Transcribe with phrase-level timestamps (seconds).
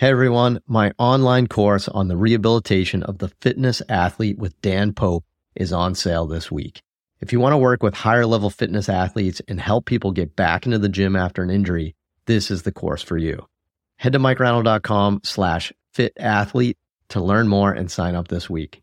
[0.00, 5.26] Hey everyone, my online course on the rehabilitation of the fitness athlete with Dan Pope
[5.54, 6.80] is on sale this week.
[7.20, 10.64] If you want to work with higher level fitness athletes and help people get back
[10.64, 11.94] into the gym after an injury,
[12.24, 13.44] this is the course for you.
[13.96, 16.78] Head to mikereinold.com slash fit athlete
[17.10, 18.80] to learn more and sign up this week.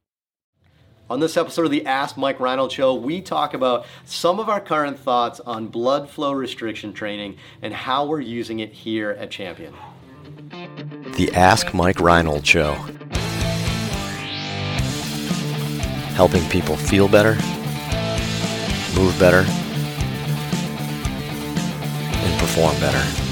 [1.09, 4.61] On this episode of the Ask Mike Reinold Show, we talk about some of our
[4.61, 9.73] current thoughts on blood flow restriction training and how we're using it here at Champion.
[10.49, 12.73] The Ask Mike Reinold Show.
[16.15, 17.33] Helping people feel better,
[18.95, 19.43] move better,
[22.13, 23.23] and perform better.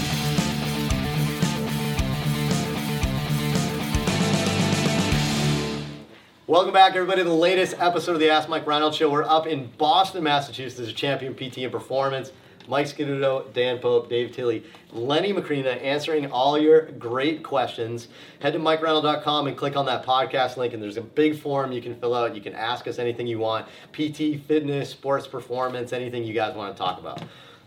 [6.48, 9.10] Welcome back, everybody, to the latest episode of the Ask Mike Reinold Show.
[9.10, 12.34] We're up in Boston, Massachusetts, as Champion PT and Performance.
[12.68, 18.08] Mike Scaduto, Dan Pope, Dave Tilley, Lenny Macrina answering all your great questions.
[18.40, 21.82] Head to mikereinold.com and click on that podcast link, and there's a big form you
[21.82, 22.36] can fill out.
[22.36, 26.76] You can ask us anything you want PT, fitness, sports performance, anything you guys want
[26.76, 27.22] to talk about.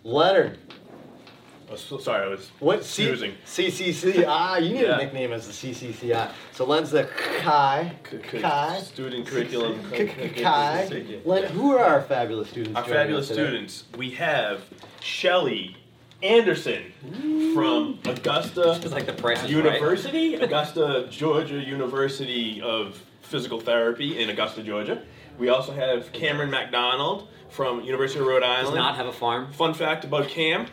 [0.05, 0.59] Leonard,
[1.71, 3.35] was sorry, I was what C- snoozing.
[3.45, 4.25] CCC?
[4.27, 4.95] Ah, you need Yeah.
[4.95, 6.31] a nickname as the CCCI.
[6.53, 7.05] So Len's the
[7.41, 7.93] Kai.
[8.11, 8.81] C- c- Kai.
[8.81, 9.81] Student curriculum.
[9.93, 11.05] K- K- Kai.
[11.25, 12.77] Len, who are our fabulous students?
[12.77, 13.85] Our fabulous students.
[13.97, 14.63] We have
[15.01, 15.77] Shelly
[16.23, 16.83] Anderson
[17.55, 24.63] from Augusta like the price is University, Augusta, Georgia University of Physical Therapy in Augusta,
[24.63, 25.03] Georgia.
[25.39, 28.57] We also have Cameron McDonald from University of Rhode right.
[28.57, 28.77] Does Island.
[28.77, 29.53] not have a farm.
[29.53, 30.67] Fun fact about Cam.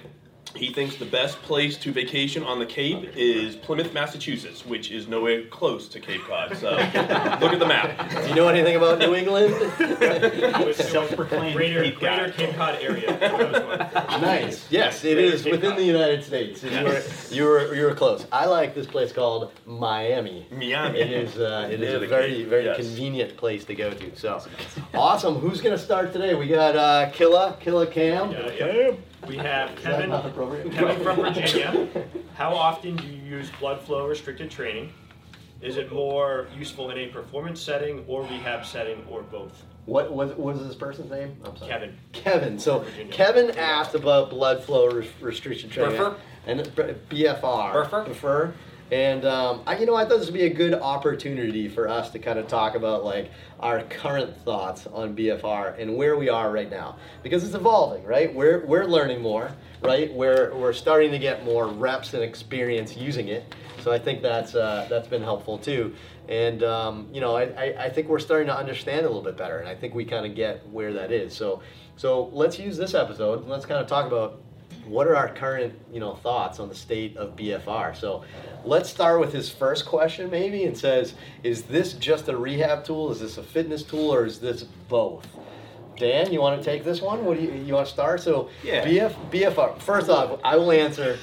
[0.56, 5.08] He thinks the best place to vacation on the Cape is Plymouth, Massachusetts, which is
[5.08, 6.56] nowhere close to Cape Cod.
[6.58, 6.72] So
[7.42, 8.10] look at the map.
[8.24, 9.54] Do you know anything about New England?
[10.76, 12.34] Self-proclaimed greater, Cape greater Cod.
[12.36, 13.18] Cape Cod area.
[14.22, 14.66] nice.
[14.72, 15.80] Yes, it Greater is Cape within Cod.
[15.80, 16.64] the United States.
[16.64, 18.26] and You, were, you were you were close.
[18.32, 20.48] I like this place called Miami.
[20.52, 21.00] Miami.
[21.00, 22.78] It is uh, it is a very Cape, very yes.
[22.78, 24.16] convenient place to go to.
[24.16, 24.42] So
[24.94, 25.36] awesome.
[25.36, 26.34] Who's gonna start today?
[26.36, 28.32] We got uh, Killa Killa Cam.
[28.32, 28.92] Yeah, yeah.
[29.28, 30.10] We have Kevin.
[30.72, 31.88] Kevin from Virginia.
[32.36, 34.94] How often do you use blood flow restricted training?
[35.62, 39.64] Is it more useful in a performance setting or rehab setting or both?
[39.86, 41.38] What was what was this person's name?
[41.46, 41.72] I'm sorry.
[41.72, 41.98] Kevin.
[42.12, 42.60] Kevin.
[42.60, 43.14] So Virginia.
[43.14, 46.18] Kevin asked about blood flow res- restriction training Burfer?
[46.48, 46.64] and uh,
[47.10, 47.74] BFR.
[47.74, 48.08] Burfer?
[48.08, 48.54] Burfer.
[48.92, 52.12] And um, I, you know, I thought this would be a good opportunity for us
[52.12, 56.52] to kind of talk about like our current thoughts on BFR and where we are
[56.52, 58.34] right now because it's evolving, right?
[58.34, 59.52] We're we're learning more,
[59.82, 60.14] right?
[60.14, 63.56] We're we're starting to get more reps and experience using it.
[63.82, 65.96] So I think that's uh, that's been helpful too.
[66.30, 69.38] And um, you know, I, I, I think we're starting to understand a little bit
[69.38, 71.34] better, and I think we kind of get where that is.
[71.34, 71.64] So
[71.96, 74.42] so let's use this episode and let's kind of talk about
[74.88, 77.96] what are our current you know thoughts on the state of BFR.
[77.96, 78.24] So
[78.64, 81.14] let's start with his first question maybe and says,
[81.44, 83.12] is this just a rehab tool?
[83.12, 85.28] Is this a fitness tool, or is this both?
[85.98, 87.24] Dan, you want to take this one?
[87.26, 88.22] What do you you want to start?
[88.22, 88.86] So Yeah.
[88.86, 89.80] BF, BFR.
[89.82, 91.18] First off, I will answer.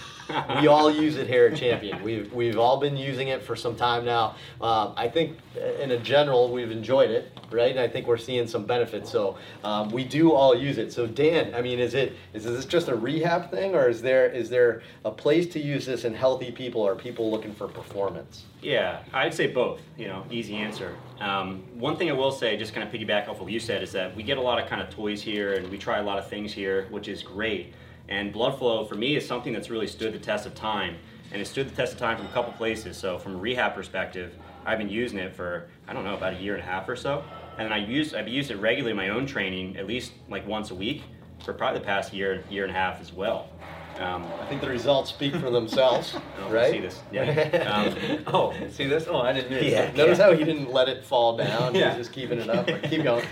[0.60, 2.02] We all use it here at Champion.
[2.02, 4.36] We've we've all been using it for some time now.
[4.60, 7.70] Um, I think, uh, in a general, we've enjoyed it, right?
[7.70, 9.10] And I think we're seeing some benefits.
[9.10, 10.92] So um, we do all use it.
[10.92, 14.26] So Dan, I mean, is it is this just a rehab thing, or is there
[14.26, 18.44] is there a place to use this in healthy people or people looking for performance?
[18.60, 19.80] Yeah, I'd say both.
[19.98, 20.94] You know, easy answer.
[21.20, 23.92] Um, one thing I will say, just kind of piggyback off what you said, is
[23.92, 26.18] that we get a lot of kind of toys here, and we try a lot
[26.18, 27.74] of things here, which is great.
[28.08, 30.96] And blood flow for me is something that's really stood the test of time,
[31.30, 32.96] and it stood the test of time from a couple places.
[32.96, 36.38] So from a rehab perspective, I've been using it for I don't know about a
[36.38, 37.24] year and a half or so,
[37.58, 40.70] and I use I've used it regularly in my own training, at least like once
[40.70, 41.02] a week,
[41.44, 43.48] for probably the past year year and a half as well.
[44.00, 46.70] Um, I think the results speak for themselves, Oh, right?
[46.72, 47.00] see this.
[47.12, 47.24] Yeah.
[48.16, 49.06] Um, Oh, see this?
[49.08, 49.62] Oh, I didn't.
[49.64, 49.92] Yeah.
[49.92, 51.74] Notice how he didn't let it fall down.
[51.74, 51.90] Yeah.
[51.90, 52.66] He's just keeping it up.
[52.84, 53.24] Keep going.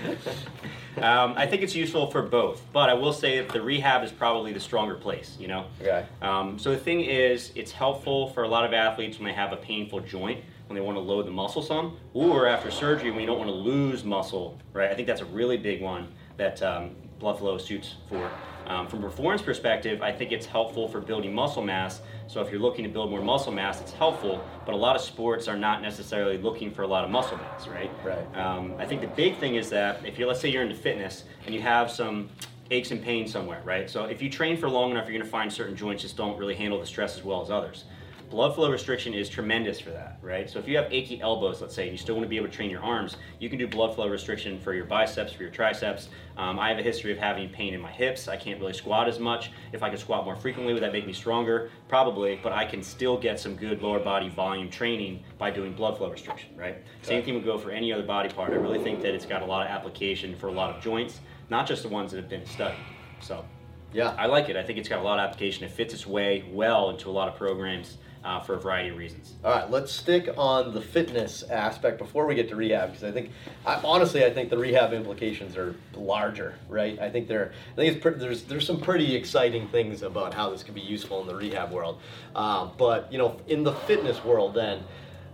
[0.98, 4.10] Um, I think it's useful for both, but I will say that the rehab is
[4.12, 5.37] probably the stronger place.
[5.41, 5.66] You know.
[5.81, 6.04] Okay.
[6.21, 9.53] Um, so the thing is, it's helpful for a lot of athletes when they have
[9.53, 13.21] a painful joint, when they want to load the muscle some, or after surgery when
[13.21, 14.59] you don't want to lose muscle.
[14.72, 14.91] Right.
[14.91, 18.30] I think that's a really big one that um, blood flow suits for.
[18.70, 22.02] Um, from a performance perspective, I think it's helpful for building muscle mass.
[22.28, 24.44] So if you're looking to build more muscle mass, it's helpful.
[24.64, 27.66] But a lot of sports are not necessarily looking for a lot of muscle mass,
[27.66, 27.90] right?
[28.04, 28.36] Right.
[28.36, 31.24] Um, I think the big thing is that if you let's say you're into fitness
[31.46, 32.28] and you have some
[32.70, 33.90] aches and pains somewhere, right?
[33.90, 36.38] So if you train for long enough, you're going to find certain joints just don't
[36.38, 37.86] really handle the stress as well as others.
[38.30, 40.48] Blood flow restriction is tremendous for that, right?
[40.48, 42.47] So if you have achy elbows, let's say, and you still want to be able
[42.47, 45.50] to train your arms, you can do blood flow restriction for your biceps, for your
[45.50, 46.09] triceps.
[46.36, 48.28] Um, I have a history of having pain in my hips.
[48.28, 49.50] I can't really squat as much.
[49.72, 51.71] If I could squat more frequently, would that make me stronger?
[51.88, 55.98] Probably, but I can still get some good lower body volume training by doing blood
[55.98, 56.78] flow restriction, right?
[57.03, 58.53] Same thing would go for any other body part.
[58.53, 61.21] I really think that it's got a lot of application for a lot of joints,
[61.48, 62.78] not just the ones that have been studied.
[63.18, 63.44] So
[63.92, 64.15] Yeah.
[64.16, 64.56] I like it.
[64.56, 65.65] I think it's got a lot of application.
[65.65, 68.96] It fits its way well into a lot of programs uh, for a variety of
[68.96, 69.34] reasons.
[69.44, 73.12] All right, let's stick on the fitness aspect before we get to rehab because I
[73.12, 73.30] think,
[73.64, 76.98] I, honestly, I think the rehab implications are larger, right?
[76.98, 80.62] I think there, I think pre- there's there's some pretty exciting things about how this
[80.62, 82.00] could be useful in the rehab world,
[82.34, 84.82] um, but you know, in the fitness world, then.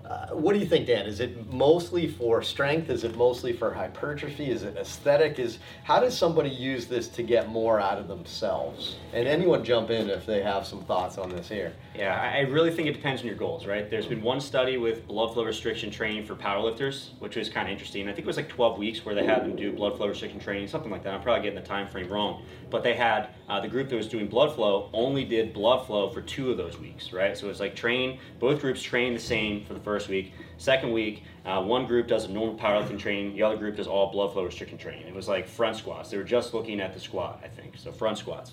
[0.07, 1.05] Uh, what do you think, Dan?
[1.07, 2.91] Is it mostly for strength?
[2.91, 4.51] Is it mostly for hypertrophy?
[4.51, 5.41] Is it aesthetic?
[5.41, 8.97] Is how does somebody use this to get more out of themselves?
[9.13, 11.73] And anyone jump in if they have some thoughts on this here.
[11.97, 13.91] Yeah, I really think it depends on your goals, right?
[13.91, 17.73] There's been one study with blood flow restriction training for powerlifters, which was kind of
[17.73, 18.09] interesting.
[18.09, 20.39] I think it was like 12 weeks where they had them do blood flow restriction
[20.39, 21.15] training, something like that.
[21.15, 24.09] I'm probably getting the time frame wrong, but they had uh, the group that was
[24.09, 27.37] doing blood flow only did blood flow for two of those weeks, right?
[27.37, 30.33] So it's like train both groups train the same for the first week.
[30.59, 34.11] Second week, uh, one group does a normal powerlifting training, the other group does all
[34.11, 35.07] blood flow restriction training.
[35.07, 36.11] It was like front squats.
[36.11, 37.77] They were just looking at the squat, I think.
[37.77, 38.53] So front squats.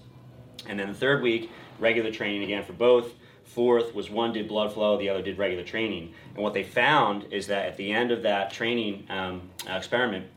[0.68, 3.14] And then the third week, regular training again for both.
[3.44, 6.14] Fourth was one did blood flow, the other did regular training.
[6.34, 10.28] And what they found is that at the end of that training um, uh, experiment,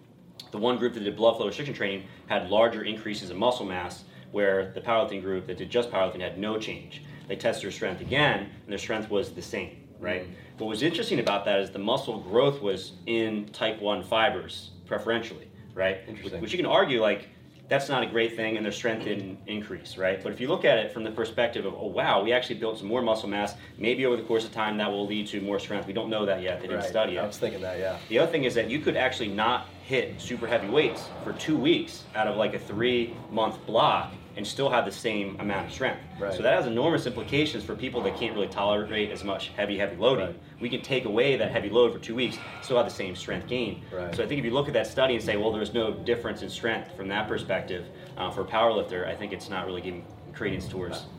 [0.51, 4.05] the one group that did blood flow restriction training had larger increases in muscle mass,
[4.33, 7.03] where the powerlifting group that did just powerlifting had no change.
[7.29, 10.27] They tested their strength again, and their strength was the same, right?
[10.59, 15.49] What was interesting about that is the muscle growth was in type 1 fibers preferentially,
[15.75, 15.99] right?
[16.09, 16.41] Interesting.
[16.41, 17.29] Which you can argue, like,
[17.69, 20.23] that's not a great thing and their strength didn't increase, right?
[20.23, 22.79] But if you look at it from the perspective of, oh wow, we actually built
[22.79, 25.59] some more muscle mass, maybe over the course of time that will lead to more
[25.59, 25.87] strength.
[25.87, 26.61] We don't know that yet.
[26.61, 26.89] They didn't Right.
[26.89, 27.19] study it.
[27.19, 27.99] I was thinking that, yeah.
[28.09, 31.57] The other thing is that you could actually not hit super heavy weights for two
[31.57, 35.73] weeks out of like a three month block and still have the same amount of
[35.73, 36.01] strength.
[36.19, 36.33] Right.
[36.33, 39.97] So that has enormous implications for people that can't really tolerate as much heavy, heavy
[39.97, 40.27] loading.
[40.27, 40.41] Right.
[40.61, 43.49] We can take away that heavy load for two weeks, still have the same strength
[43.49, 43.83] gain.
[43.93, 44.15] Right.
[44.15, 46.43] So I think if you look at that study and say, well, there's no difference
[46.43, 47.87] in strength from that perspective
[48.17, 50.05] uh, for a power lifter, I think it's not really giving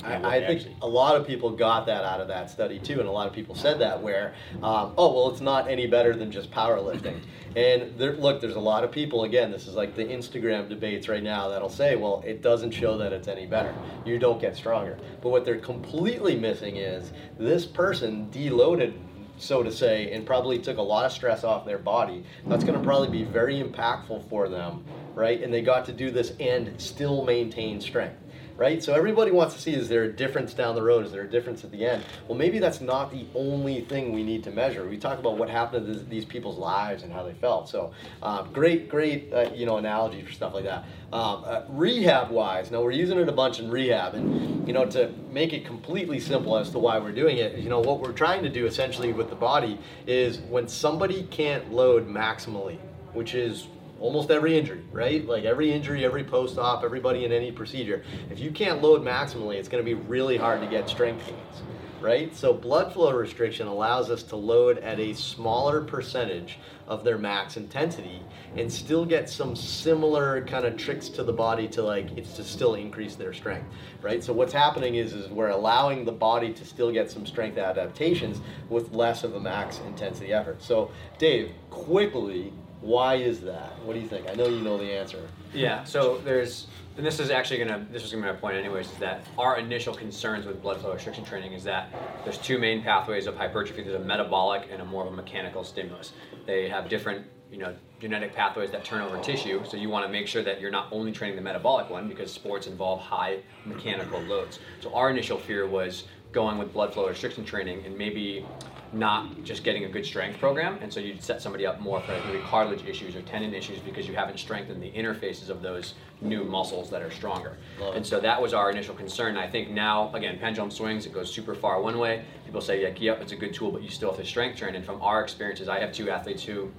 [0.04, 2.50] you know, I, I think actually- a lot of people got that out of that
[2.50, 4.34] study too, and a lot of people said that where,
[4.64, 7.20] um, oh well, it's not any better than just powerlifting.
[7.56, 9.24] and there, look, there's a lot of people.
[9.24, 12.98] Again, this is like the Instagram debates right now that'll say, well, it doesn't show
[12.98, 13.74] that it's any better.
[14.06, 14.98] You don't get stronger.
[15.22, 18.94] But what they're completely missing is this person deloaded
[19.38, 22.24] so to say, and probably took a lot of stress off their body.
[22.48, 24.84] That's going to probably be very impactful for them,
[25.18, 25.42] right?
[25.42, 28.18] And they got to do this and still maintain strength
[28.58, 28.82] right?
[28.82, 31.06] So everybody wants to see is there a difference down the road?
[31.06, 32.04] Is there a difference at the end?
[32.28, 34.86] Well, maybe that's not the only thing we need to measure.
[34.88, 37.70] We talk about what happened to th- these people's lives and how they felt.
[37.70, 37.94] So
[38.24, 40.86] um, great, great, uh, you know, analogy for stuff like that.
[41.14, 44.86] Um, uh, rehab wise, now we're using it a bunch in rehab, and you know,
[44.88, 48.12] to make it completely simple as to why we're doing it, you know, what we're
[48.12, 52.78] trying to do essentially with the body is when somebody can't load maximally,
[53.14, 53.68] which is
[54.00, 55.26] almost every injury, right?
[55.26, 58.04] Like every injury, every post op, everybody in any procedure.
[58.30, 61.62] If you can't load maximally, it's going to be really hard to get strength gains,
[62.02, 62.36] right?
[62.36, 67.58] So blood flow restriction allows us to load at a smaller percentage of their max
[67.58, 68.22] intensity
[68.56, 72.44] and still get some similar kind of tricks to the body to like it's to
[72.44, 73.68] still increase their strength,
[74.02, 74.24] right?
[74.24, 78.42] So what's happening is is we're allowing the body to still get some strength adaptations
[78.70, 80.62] with less of a max intensity effort.
[80.62, 83.74] So Dave, quickly why is that?
[83.84, 84.30] What do you think?
[84.30, 85.28] I know you know the answer.
[85.54, 86.68] Yeah, so there's,
[86.98, 89.58] and this is actually gonna, this was gonna be my point anyways, is that our
[89.58, 91.94] initial concerns with blood flow restriction training is that
[92.24, 93.84] there's two main pathways of hypertrophy.
[93.84, 96.14] There's a metabolic and a more of a mechanical stimulus.
[96.46, 99.64] They have different, you know, genetic pathways that turn over tissue.
[99.66, 102.32] So you want to make sure that you're not only training the metabolic one because
[102.32, 104.60] sports involve high mechanical loads.
[104.82, 108.46] So our initial fear was going with blood flow restriction training and maybe
[108.94, 112.12] not just getting a good strength program, and so you'd set somebody up more for
[112.26, 116.44] maybe cartilage issues or tendon issues because you haven't strengthened the interfaces of those new
[116.44, 117.58] muscles that are stronger.
[117.80, 117.98] Love it.
[117.98, 119.30] And so that was our initial concern.
[119.30, 122.26] And I think now, again, pendulum swings, it goes super far one way.
[122.46, 124.76] People say, like, yep, it's a good tool, but you still have to strength train.
[124.76, 126.72] And from our experiences, I have two athletes who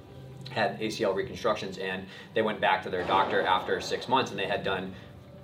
[0.50, 4.47] had ACL reconstructions, and they went back to their doctor after six months, and they
[4.47, 4.95] had done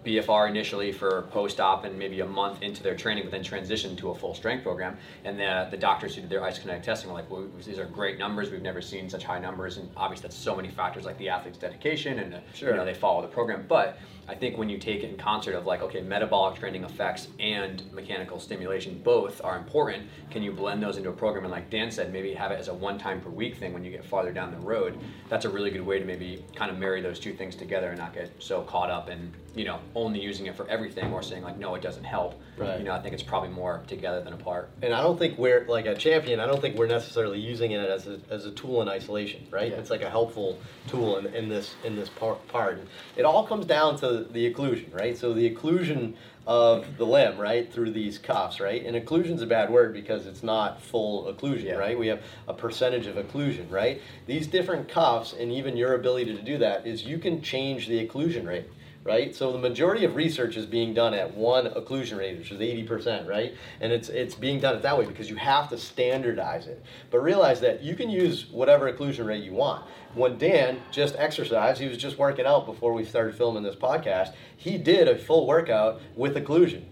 [0.05, 4.11] BFR initially for post-op and maybe a month into their training, but then transition to
[4.11, 4.97] a full strength program.
[5.25, 8.19] And the, the doctors who did their isokinetic testing were like, well, these are great
[8.19, 8.51] numbers.
[8.51, 9.79] We've never seen such high numbers.
[9.79, 12.71] And obviously that's so many factors like the athlete's dedication and, Sure.
[12.71, 13.65] you know, they follow the program.
[13.69, 17.29] But I think when you take it in concert of like, okay, metabolic training effects
[17.39, 20.09] and mechanical stimulation both are important.
[20.31, 21.45] Can you blend those into a program?
[21.45, 23.85] And like Dan said, maybe have it as a one time per week thing when
[23.85, 24.99] you get farther down the road.
[25.29, 27.99] That's a really good way to maybe kind of marry those two things together and
[27.99, 31.43] not get so caught up in, you know, only using it for everything or saying
[31.43, 32.41] like, no, it doesn't help.
[32.57, 32.79] Right.
[32.79, 34.71] You know, I think it's probably more together than apart.
[34.83, 36.41] And I don't think we're like a champion.
[36.41, 39.71] I don't think we're necessarily using it as a, as a tool in isolation, right?
[39.71, 39.79] Yeah.
[39.79, 42.81] It's like a helpful tool in, in this in this part, part.
[43.17, 45.17] It all comes down to the occlusion, right?
[45.17, 46.15] So the occlusion
[46.47, 48.85] of the limb, right, through these cuffs, right?
[48.85, 51.75] And occlusion's a bad word because it's not full occlusion, Yeah.
[51.75, 51.99] right?
[51.99, 54.01] We have a percentage of occlusion, right?
[54.27, 58.07] These different cuffs and even your ability to do that is you can change the
[58.07, 58.67] occlusion rate
[59.05, 59.35] right?
[59.35, 63.29] So the majority of research is being done at one occlusion rate, which is 80%,
[63.29, 63.55] right?
[63.81, 66.83] And it's it's being done that way because you have to standardize it.
[67.11, 69.85] But realize that you can use whatever occlusion rate you want.
[70.15, 74.33] When Dan just exercised, he was just working out before we started filming this podcast.
[74.57, 76.85] He did a full workout with occlusion.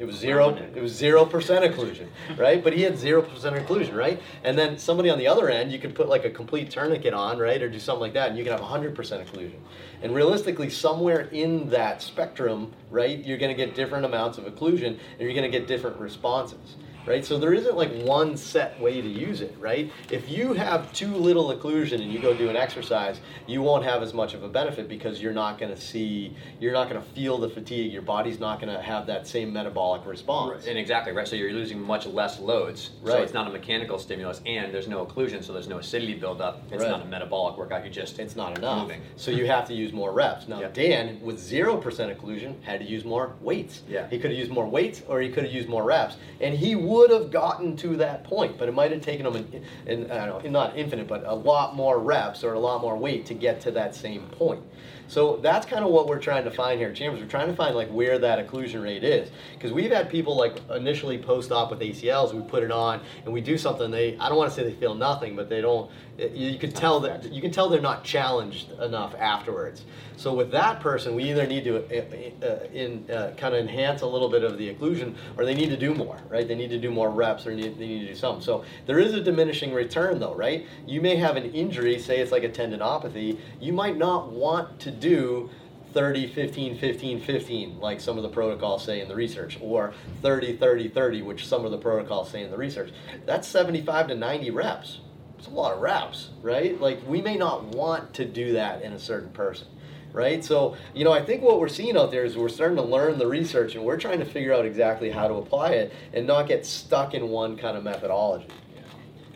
[0.00, 0.56] It was zero.
[0.56, 2.64] It was zero percent occlusion, right?
[2.64, 4.18] But he had zero percent occlusion, right?
[4.44, 7.38] And then somebody on the other end, you could put like a complete tourniquet on,
[7.38, 9.58] right, or do something like that, and you can have hundred percent occlusion.
[10.02, 14.86] And realistically, somewhere in that spectrum, right, you're going to get different amounts of occlusion,
[14.86, 16.76] and you're going to get different responses,
[17.06, 17.24] right?
[17.24, 19.90] So there isn't like one set way to use it, right?
[20.10, 24.02] If you have too little occlusion and you go do an exercise, you won't have
[24.02, 27.08] as much of a benefit because you're not going to see, you're not going to
[27.10, 27.92] feel the fatigue.
[27.92, 30.66] Your body's not going to have that same metabolic response.
[30.66, 31.26] And exactly right.
[31.26, 32.90] So you're losing much less loads.
[33.02, 33.14] Right.
[33.14, 36.62] So it's not a mechanical stimulus, and there's no occlusion, so there's no acidity buildup.
[36.70, 36.90] It's Right.
[36.90, 37.84] not a metabolic workout.
[37.84, 38.82] You just It's not enough.
[38.82, 39.00] Moving.
[39.16, 40.48] So you have to use more reps.
[40.48, 40.68] Now Yeah.
[40.72, 43.82] Dan, with zero percent occlusion, had to use more weights.
[43.88, 44.08] Yeah.
[44.08, 46.74] He could have used more weights, or he could have used more reps, and he
[46.74, 48.58] would have gotten to that point.
[48.58, 51.34] But it might have taken him, in, in, I don't know, not infinite, but a
[51.34, 54.62] lot more reps or a lot more weight to get to that same point.
[55.10, 57.24] So that's kind of what we're trying to find here at Champion.
[57.24, 60.60] We're trying to find like where that occlusion rate is, because we've had people like
[60.70, 62.32] initially post-op with ACLs.
[62.32, 63.90] We put it on and we do something.
[63.90, 65.90] They, I don't want to say they feel nothing, but they don't.
[66.16, 69.84] You can tell that you can tell they're not challenged enough afterwards.
[70.16, 74.02] So with that person, we either need to uh, uh, in uh, kind of enhance
[74.02, 76.46] a little bit of the occlusion, or they need to do more, right?
[76.46, 78.44] They need to do more reps, or need, they need to do something.
[78.44, 80.66] So there is a diminishing return, though, right?
[80.86, 83.38] You may have an injury, say it's like a tendinopathy.
[83.60, 85.50] You might not want to do
[85.92, 89.92] 30, 15, 15, 15, like some of the protocols say in the research, or
[90.22, 92.92] 30, 30, 30, which some of the protocols say in the research.
[93.26, 95.00] That's 75 to 90 reps.
[95.38, 96.80] It's a lot of reps, right?
[96.80, 99.66] Like we may not want to do that in a certain person,
[100.12, 100.44] right?
[100.44, 103.18] So, you know, I think what we're seeing out there is we're starting to learn
[103.18, 106.46] the research and we're trying to figure out exactly how to apply it and not
[106.46, 108.46] get stuck in one kind of methodology.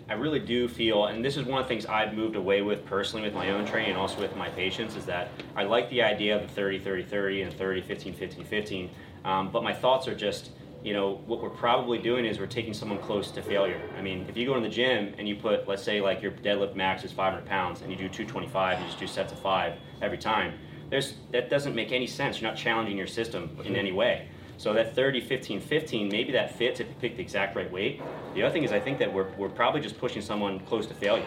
[0.08, 2.84] I really do feel, and this is one of the things I've moved away with
[2.84, 6.02] personally with my own training and also with my patients, is that I like the
[6.02, 8.90] idea of the 30 30 30 and 30 15 15 15.
[9.24, 10.50] Um, but my thoughts are just,
[10.82, 13.80] you know, what we're probably doing is we're taking someone close to failure.
[13.96, 16.32] I mean, if you go in the gym and you put, let's say, like your
[16.32, 19.78] deadlift max is 500 pounds and you do 225, you just do sets of five
[20.02, 20.58] every time,
[20.90, 22.42] there's, that doesn't make any sense.
[22.42, 24.28] You're not challenging your system in any way.
[24.56, 28.00] So that 30, 15, 15, maybe that fits if you pick the exact right weight.
[28.34, 30.94] The other thing is I think that we're, we're probably just pushing someone close to
[30.94, 31.26] failure.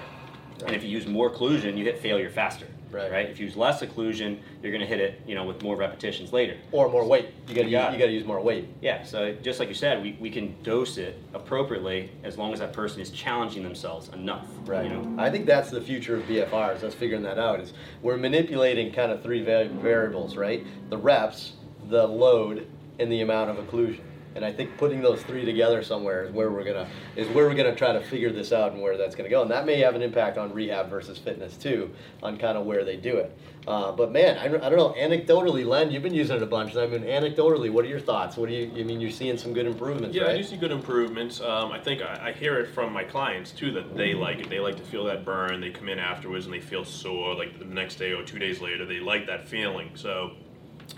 [0.66, 2.66] And if you use more occlusion, you hit failure faster.
[2.90, 3.12] Right.
[3.12, 3.30] right.
[3.30, 6.32] If you use less occlusion, you're going to hit it, you know, with more repetitions
[6.32, 6.58] later.
[6.72, 7.30] Or more weight.
[7.50, 7.88] You Yeah.
[7.88, 8.70] use, you gotta use more weight.
[8.82, 9.04] Yeah.
[9.04, 12.72] So just like you said, we, we can dose it appropriately as long as that
[12.72, 14.48] person is challenging themselves enough.
[14.66, 14.86] Right.
[14.90, 15.22] You know.
[15.22, 16.82] I think that's the future of BFRs.
[16.82, 17.60] Us figuring that out.
[17.60, 20.66] Is we're manipulating kind of three va- variables, right?
[20.90, 21.54] The reps,
[21.90, 22.68] the load,
[23.00, 24.02] and the amount of occlusion.
[24.36, 27.56] And I think putting those three together somewhere is where we're gonna is where we're
[27.56, 29.42] gonna try to figure this out and where that's gonna go.
[29.42, 31.90] And that may have an impact on rehab versus fitness too,
[32.22, 33.36] on kind of where they do it.
[33.66, 34.94] Uh, but man, I, don't- I don't know.
[34.96, 36.76] Anecdotally, Len, you've been using it a bunch.
[36.76, 38.38] I mean, anecdotally, what are your thoughts?
[38.38, 38.72] What do you?
[38.80, 40.36] I mean, you're seeing some good improvements, Yeah, right?
[40.36, 41.42] I do see good improvements.
[41.42, 44.50] Um, I think I, I hear it from my clients too that they like it.
[44.52, 45.62] They like to feel that burn.
[45.62, 47.34] They come in afterwards and they feel sore.
[47.34, 49.90] Like the next day or two days later, they like that feeling.
[49.96, 50.34] So,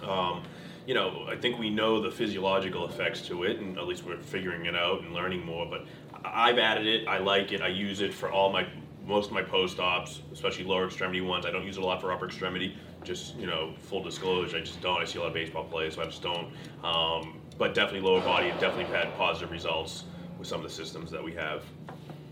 [0.03, 0.43] um,
[0.89, 4.17] you know, I think we know the physiological effects to it, and at least we're
[4.17, 5.67] figuring it out and learning more.
[5.69, 5.85] But
[6.25, 7.07] I've added it.
[7.07, 7.61] I like it.
[7.61, 8.67] I use it for all my
[9.05, 11.45] most of my post ops, especially lower extremity ones.
[11.45, 12.75] I don't use it a lot for upper extremity.
[13.03, 14.99] Just you know, full disclosure, I just don't.
[14.99, 16.51] I see a lot of baseball players, so I just don't.
[16.83, 20.05] Um, but definitely lower body, definitely had positive results
[20.39, 21.61] with some of the systems that we have.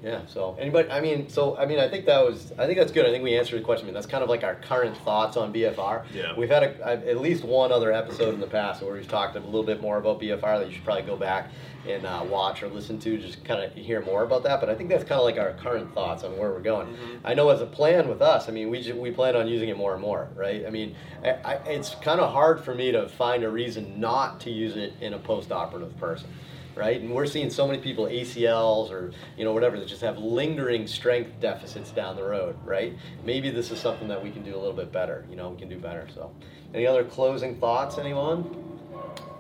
[0.04, 0.26] Yeah.
[0.28, 3.06] So anybody, I mean, so I mean, I think that was, I think that's good.
[3.06, 3.86] I think we answered the question.
[3.86, 6.06] I mean, that's kind of like our current thoughts on BFR.
[6.14, 6.34] Yeah.
[6.38, 9.40] We've had a, at least one other episode in the past where we've talked a
[9.40, 11.50] little bit more about BFR that you should probably go back
[11.88, 14.60] and uh, watch or listen to, just kind of hear more about that.
[14.60, 16.98] But I think that's kind of like our current thoughts on where we're going.
[17.24, 19.70] I know as a plan with us, I mean, we ju- we plan on using
[19.70, 20.66] it more and more, right?
[20.66, 24.42] I mean, I, I, it's kind of hard for me to find a reason not
[24.42, 26.30] to use it in a post-operative person
[26.78, 27.02] right?
[27.02, 30.88] And we're seeing so many people ACLs or you know whatever that just have lingering
[30.88, 32.98] strength deficits down the road, right?
[33.24, 35.26] Maybe this is something that we can do a little bit better.
[35.30, 36.08] You know, we can do better.
[36.14, 36.32] So,
[36.74, 38.64] any other closing thoughts, anyone?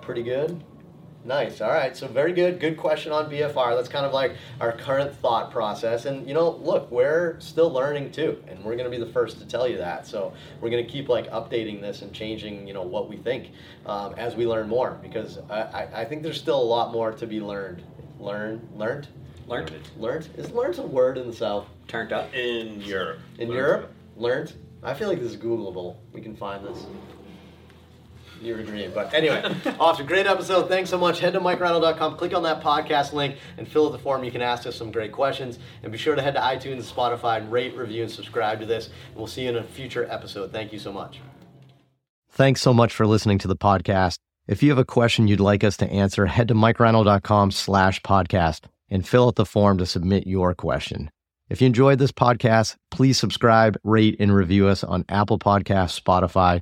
[0.02, 0.64] Pretty good.
[1.28, 1.60] Nice.
[1.60, 1.96] All right.
[1.96, 2.58] So very good.
[2.62, 3.76] Good question on BFR.
[3.76, 4.32] That's kind of like
[4.62, 6.06] our current thought process.
[6.06, 9.38] And you know, look, we're still learning too, and we're going to be the first
[9.40, 10.08] to tell you that.
[10.08, 10.32] So
[10.62, 13.52] we're going to keep like updating this and changing, you know, what we think
[13.86, 17.12] um, as we learn more, because I, I, I think there's still a lot more
[17.12, 17.84] to be learned.
[18.20, 19.10] Learn, learned,
[19.48, 19.72] Learned.
[19.98, 20.30] learned.
[20.38, 21.68] Is learned a word in the South?
[21.90, 22.34] Turned up.
[22.34, 23.20] In Europe.
[23.38, 24.54] In Learned Europe, learned.
[24.82, 25.98] I feel like this is Googleable.
[26.14, 26.86] We can find this.
[28.42, 28.92] You're agreeing.
[28.92, 30.06] But anyway, awesome.
[30.06, 30.68] Great episode.
[30.68, 31.20] Thanks so much.
[31.20, 34.24] Head to MikeReinold.com, click on that podcast link, and fill out the form.
[34.24, 35.60] You can ask us some great questions.
[35.84, 38.88] And be sure to head to iTunes, Spotify, and rate, review, and subscribe to this.
[38.88, 40.52] And we'll see you in a future episode.
[40.52, 41.20] Thank you so much.
[42.30, 44.18] Thanks so much for listening to the podcast.
[44.48, 48.66] If you have a question you'd like us to answer, head to mikereinold.com slash podcast
[48.90, 51.10] and fill out the form to submit your question.
[51.50, 56.62] If you enjoyed this podcast, please subscribe, rate, and review us on Apple Podcasts, Spotify,